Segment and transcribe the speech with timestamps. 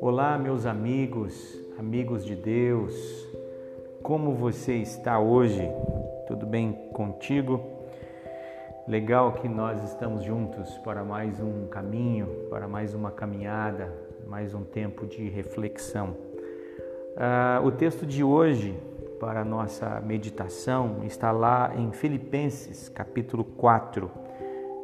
[0.00, 2.94] Olá, meus amigos, amigos de Deus,
[4.02, 5.68] como você está hoje?
[6.28, 7.60] Tudo bem contigo?
[8.86, 13.92] Legal que nós estamos juntos para mais um caminho, para mais uma caminhada,
[14.28, 16.10] mais um tempo de reflexão.
[17.16, 18.78] Uh, o texto de hoje
[19.18, 24.10] para a nossa meditação está lá em Filipenses, capítulo 4.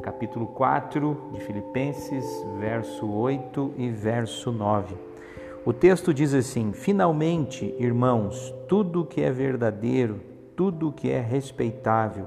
[0.01, 2.25] Capítulo 4 de Filipenses,
[2.59, 4.97] verso 8 e verso 9.
[5.65, 10.21] O texto diz assim: Finalmente, irmãos, tudo que é verdadeiro,
[10.57, 12.27] tudo que é respeitável,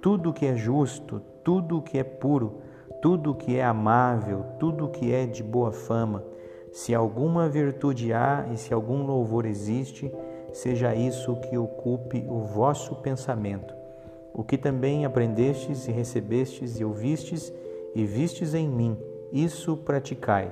[0.00, 2.60] tudo que é justo, tudo que é puro,
[3.00, 6.24] tudo que é amável, tudo que é de boa fama,
[6.72, 10.12] se alguma virtude há e se algum louvor existe,
[10.52, 13.81] seja isso que ocupe o vosso pensamento.
[14.34, 17.52] O que também aprendestes e recebestes e ouvistes
[17.94, 18.96] e vistes em mim,
[19.32, 20.50] isso praticai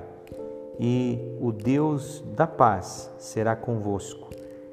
[0.79, 4.29] e o Deus da paz será convosco.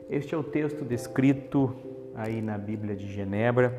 [0.08, 1.74] Este é o texto descrito
[2.14, 3.74] aí na Bíblia de Genebra,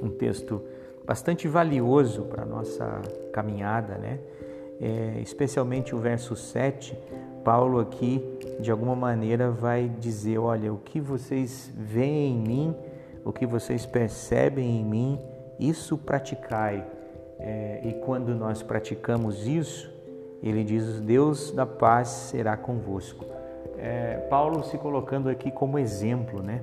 [0.00, 0.62] um texto
[1.04, 4.20] bastante valioso para a nossa caminhada, né?
[4.80, 6.96] É, especialmente o verso 7,
[7.44, 8.24] Paulo aqui
[8.60, 12.76] de alguma maneira vai dizer: olha, o que vocês veem em mim,
[13.24, 15.18] o que vocês percebem em mim,
[15.58, 16.86] isso praticai.
[17.38, 19.90] É, e quando nós praticamos isso,
[20.42, 23.24] ele diz: Deus da paz será convosco.
[23.78, 26.62] É, Paulo se colocando aqui como exemplo, né?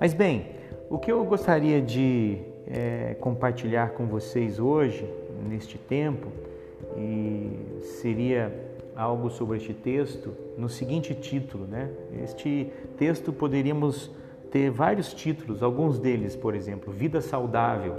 [0.00, 0.46] Mas bem,
[0.88, 5.08] o que eu gostaria de é, compartilhar com vocês hoje,
[5.48, 6.28] neste tempo,
[6.96, 8.52] e seria
[8.96, 11.90] algo sobre este texto no seguinte título, né?
[12.22, 14.10] Este texto poderíamos
[14.54, 17.96] ter vários títulos, alguns deles, por exemplo, vida saudável,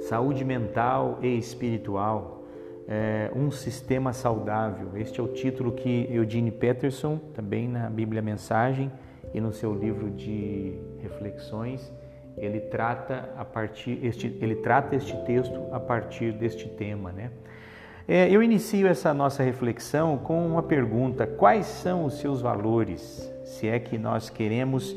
[0.00, 2.44] saúde mental e espiritual,
[2.86, 4.90] é, um sistema saudável.
[4.96, 8.92] Este é o título que Eugene Peterson, também na Bíblia Mensagem
[9.32, 11.90] e no seu livro de reflexões,
[12.36, 17.30] ele trata a partir este, ele trata este texto a partir deste tema, né?
[18.06, 23.32] É, eu inicio essa nossa reflexão com uma pergunta: quais são os seus valores?
[23.44, 24.94] Se é que nós queremos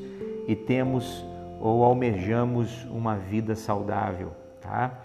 [0.50, 1.24] e temos
[1.62, 5.00] ou almejamos uma vida saudável, tá?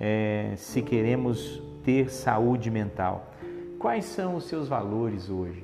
[0.00, 3.32] É, se queremos ter saúde mental.
[3.78, 5.62] Quais são os seus valores hoje?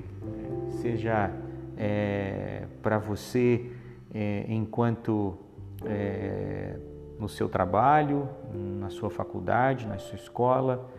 [0.81, 1.33] Seja
[1.77, 3.71] é, para você
[4.13, 5.37] é, enquanto
[5.85, 6.77] é,
[7.19, 10.89] no seu trabalho, na sua faculdade, na sua escola,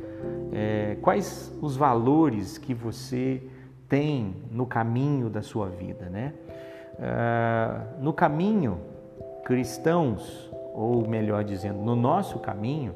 [0.53, 3.43] é, quais os valores que você
[3.89, 6.35] tem no caminho da sua vida, né?
[6.99, 8.81] Ah, no caminho
[9.45, 12.95] cristãos, ou melhor dizendo, no nosso caminho,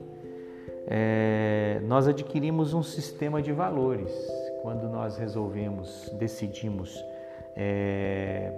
[0.87, 4.13] é, nós adquirimos um sistema de valores
[4.63, 7.03] quando nós resolvemos, decidimos
[7.57, 8.53] é,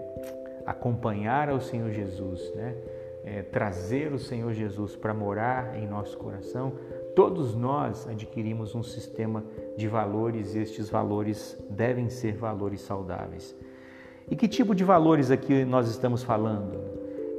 [0.64, 2.74] acompanhar ao Senhor Jesus, né?
[3.24, 6.72] É, trazer o Senhor Jesus para morar em nosso coração,
[7.14, 9.44] todos nós adquirimos um sistema
[9.76, 13.54] de valores e estes valores devem ser valores saudáveis.
[14.30, 16.92] E que tipo de valores aqui nós estamos falando?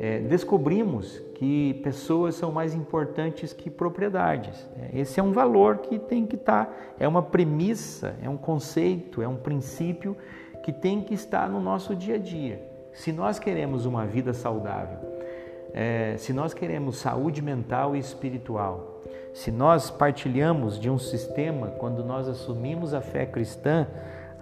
[0.04, 4.70] é, descobrimos que pessoas são mais importantes que propriedades.
[4.78, 8.36] É, esse é um valor que tem que estar, tá, é uma premissa, é um
[8.36, 10.18] conceito, é um princípio
[10.62, 12.62] que tem que estar no nosso dia a dia.
[12.92, 15.00] Se nós queremos uma vida saudável,
[15.74, 19.02] é, se nós queremos saúde mental e espiritual,
[19.34, 23.88] se nós partilhamos de um sistema, quando nós assumimos a fé cristã,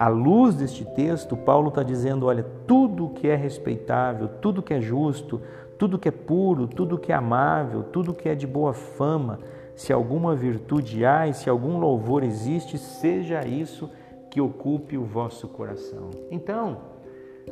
[0.02, 4.82] à luz deste texto, Paulo está dizendo: olha, tudo que é respeitável, tudo que é
[4.82, 5.40] justo,
[5.78, 9.38] tudo que é puro, tudo que é amável, tudo que é de boa fama,
[9.76, 13.92] se alguma virtude há e se algum louvor existe, seja isso
[14.32, 16.10] que ocupe o vosso coração.
[16.32, 16.80] Então,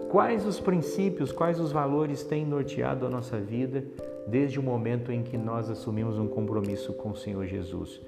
[0.09, 3.83] quais os princípios, quais os valores têm norteado a nossa vida
[4.25, 8.01] desde o momento em que nós assumimos um compromisso com o Senhor Jesus?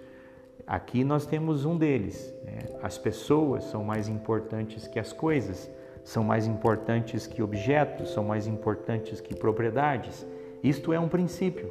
[0.65, 2.33] Aqui nós temos um deles.
[2.43, 2.59] Né?
[2.81, 5.69] As pessoas são mais importantes que as coisas,
[6.03, 10.25] são mais importantes que objetos, são mais importantes que propriedades.
[10.63, 11.69] Isto é um princípio.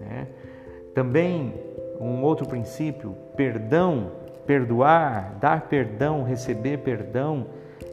[0.00, 0.26] Né?
[0.94, 1.54] Também
[2.00, 4.12] um outro princípio, perdão,
[4.46, 7.46] perdoar, dar perdão, receber perdão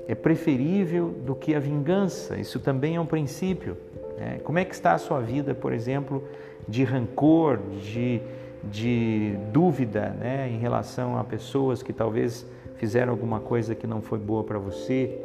[0.07, 2.37] é preferível do que a vingança.
[2.37, 3.77] Isso também é um princípio.
[4.17, 4.39] Né?
[4.43, 6.23] Como é que está a sua vida, por exemplo,
[6.67, 8.21] de rancor, de
[8.71, 12.45] de dúvida né, em relação a pessoas que talvez
[12.75, 15.19] fizeram alguma coisa que não foi boa para você.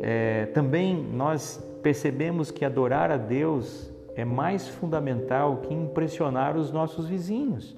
[0.00, 7.06] É, também nós percebemos que adorar a Deus é mais fundamental que impressionar os nossos
[7.06, 7.76] vizinhos.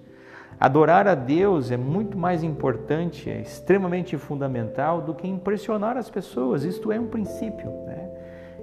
[0.59, 6.65] Adorar a Deus é muito mais importante, é extremamente fundamental do que impressionar as pessoas.
[6.65, 7.71] Isto é um princípio.
[7.87, 8.11] Né?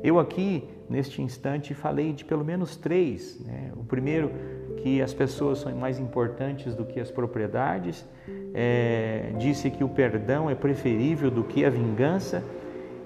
[0.03, 3.39] Eu aqui, neste instante, falei de pelo menos três.
[3.39, 3.71] Né?
[3.77, 4.29] O primeiro,
[4.77, 8.05] que as pessoas são mais importantes do que as propriedades.
[8.53, 12.43] É, disse que o perdão é preferível do que a vingança.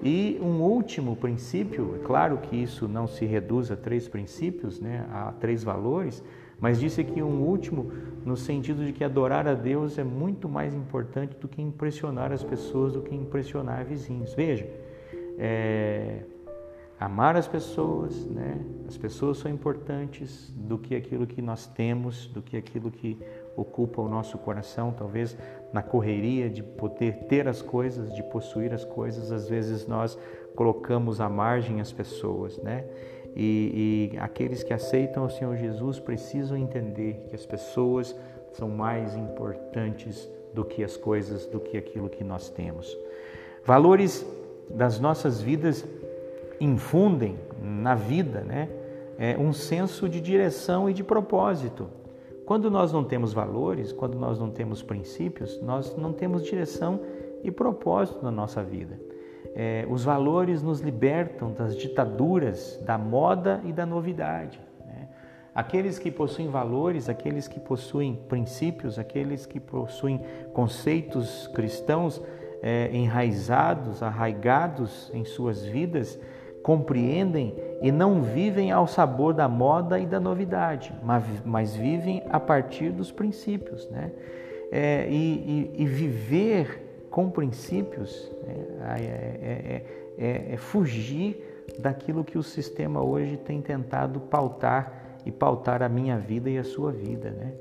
[0.02, 5.04] E um último princípio, é claro que isso não se reduz a três princípios, né,
[5.12, 6.24] a três valores,
[6.58, 7.92] mas disse que um último
[8.24, 12.42] no sentido de que adorar a Deus é muito mais importante do que impressionar as
[12.42, 14.34] pessoas, do que impressionar vizinhos.
[14.34, 14.66] Veja,
[15.38, 16.22] é,
[17.00, 18.60] amar as pessoas, né?
[18.86, 23.18] As pessoas são importantes do que aquilo que nós temos, do que aquilo que
[23.56, 25.34] ocupa o nosso coração, talvez
[25.72, 30.18] na correria de poder ter as coisas, de possuir as coisas, às vezes nós
[30.54, 32.84] colocamos à margem as pessoas, né?
[33.34, 38.14] E, e aqueles que aceitam o Senhor Jesus precisam entender que as pessoas
[38.52, 42.94] são mais importantes do que as coisas, do que aquilo que nós temos.
[43.64, 44.26] Valores
[44.68, 45.86] das nossas vidas
[46.60, 48.68] infundem na vida né,
[49.18, 51.88] é um senso de direção e de propósito.
[52.44, 57.00] Quando nós não temos valores, quando nós não temos princípios, nós não temos direção
[57.42, 58.98] e propósito na nossa vida.
[59.54, 64.60] É, os valores nos libertam das ditaduras da moda e da novidade.
[64.86, 65.08] Né?
[65.54, 70.20] Aqueles que possuem valores, aqueles que possuem princípios, aqueles que possuem
[70.52, 72.20] conceitos cristãos
[72.62, 76.18] é, enraizados, arraigados em suas vidas,
[76.62, 82.38] compreendem e não vivem ao sabor da moda e da novidade, mas, mas vivem a
[82.38, 83.88] partir dos princípios.
[83.88, 84.12] Né?
[84.70, 89.04] É, e, e, e viver com princípios né, é,
[89.42, 89.84] é,
[90.18, 96.18] é, é, fugir daquilo que o sistema hoje tem tentado pautar e pautar a minha
[96.18, 97.30] vida e a sua vida.
[97.30, 97.52] Né?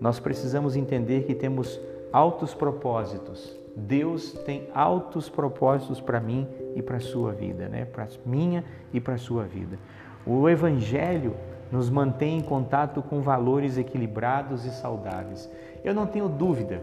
[0.00, 1.80] Nós precisamos entender que temos
[2.12, 3.56] altos propósitos.
[3.74, 7.84] Deus tem altos propósitos para mim e para a sua vida, né?
[7.84, 9.78] para minha e para a sua vida.
[10.24, 11.34] O Evangelho
[11.70, 15.50] nos mantém em contato com valores equilibrados e saudáveis.
[15.82, 16.82] Eu não tenho dúvida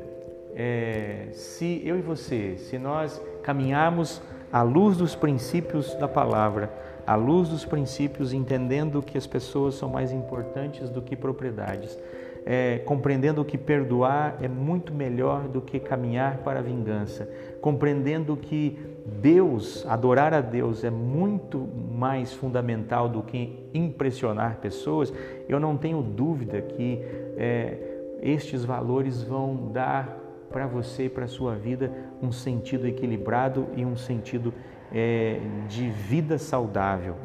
[0.56, 4.22] é, se eu e você, se nós caminharmos
[4.52, 6.72] à luz dos princípios da palavra,
[7.06, 11.98] à luz dos princípios, entendendo que as pessoas são mais importantes do que propriedades,
[12.46, 17.30] é, compreendendo que perdoar é muito melhor do que caminhar para a vingança,
[17.62, 25.14] compreendendo que Deus, adorar a Deus é muito mais fundamental do que impressionar pessoas,
[25.48, 27.00] eu não tenho dúvida que
[27.38, 27.78] é,
[28.22, 30.18] estes valores vão dar
[30.50, 31.92] para você e para a sua vida
[32.22, 34.54] um sentido equilibrado e um sentido
[34.92, 37.16] é, de vida saudável.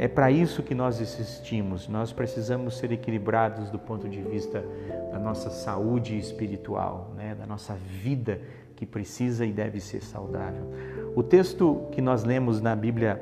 [0.00, 1.88] É para isso que nós existimos.
[1.88, 4.64] Nós precisamos ser equilibrados do ponto de vista
[5.10, 7.34] da nossa saúde espiritual, né?
[7.34, 8.40] da nossa vida
[8.76, 10.72] que precisa e deve ser saudável.
[11.16, 13.20] O texto que nós lemos na Bíblia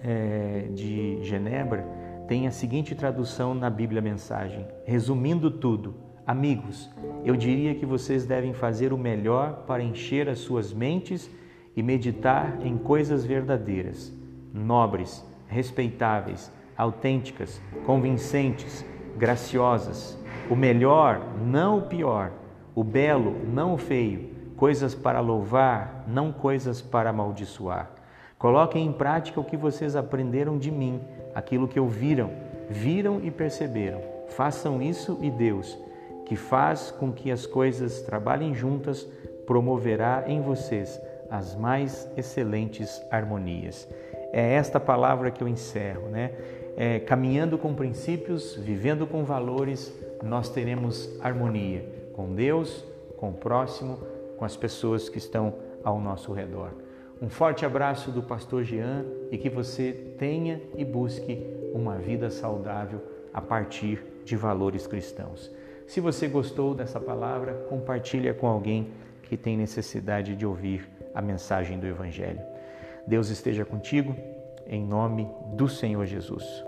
[0.00, 1.84] é, de Genebra
[2.28, 6.88] tem a seguinte tradução na Bíblia Mensagem: resumindo tudo, amigos,
[7.24, 11.28] eu diria que vocês devem fazer o melhor para encher as suas mentes
[11.74, 14.12] e meditar em coisas verdadeiras,
[14.54, 18.84] nobres, respeitáveis, autênticas, convincentes,
[19.16, 20.16] graciosas.
[20.48, 22.30] O melhor, não o pior,
[22.74, 27.90] o belo, não o feio, coisas para louvar, não coisas para amaldiçoar.
[28.38, 31.00] Coloquem em prática o que vocês aprenderam de mim,
[31.34, 32.30] aquilo que ouviram,
[32.70, 34.00] viram e perceberam.
[34.28, 35.76] Façam isso e Deus,
[36.24, 39.06] que faz com que as coisas trabalhem juntas,
[39.46, 43.88] promoverá em vocês as mais excelentes harmonias.
[44.32, 46.32] É esta palavra que eu encerro, né?
[46.76, 49.92] É, caminhando com princípios, vivendo com valores,
[50.22, 52.84] nós teremos harmonia com Deus,
[53.16, 53.98] com o próximo,
[54.36, 56.70] com as pessoas que estão ao nosso redor.
[57.20, 61.44] Um forte abraço do pastor Jean e que você tenha e busque
[61.74, 63.00] uma vida saudável
[63.34, 65.50] a partir de valores cristãos.
[65.86, 68.92] Se você gostou dessa palavra, compartilhe com alguém
[69.22, 72.40] que tem necessidade de ouvir a mensagem do Evangelho.
[73.08, 74.14] Deus esteja contigo,
[74.66, 76.67] em nome do Senhor Jesus.